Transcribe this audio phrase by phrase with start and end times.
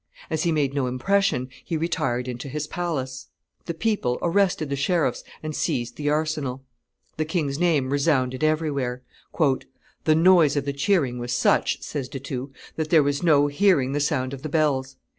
[0.31, 3.27] As he made no impression, he retired into his palace.
[3.65, 6.63] The people arrested the sheriffs and seized the arsenal.
[7.17, 9.03] The king's name resounded everywhere.
[9.35, 13.91] "The noise of the cheering was such," says De Thou, "that there was no hearing
[13.91, 14.95] the sound of the bells.